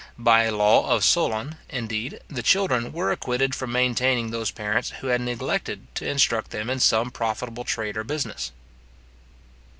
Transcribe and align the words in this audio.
By 0.17 0.45
a 0.45 0.51
law 0.51 0.89
of 0.89 1.03
Solon, 1.03 1.57
indeed, 1.69 2.21
the 2.27 2.41
children 2.41 2.91
were 2.91 3.11
acquitted 3.11 3.53
from 3.53 3.71
maintaining 3.71 4.31
those 4.31 4.49
parents 4.49 4.89
who 5.01 5.07
had 5.13 5.21
neglected 5.21 5.93
to 5.93 6.09
instruct 6.09 6.49
them 6.49 6.71
in 6.71 6.79
some 6.79 7.11
profitable 7.11 7.65
trade 7.65 7.95
or 7.95 8.03
business. 8.03 8.51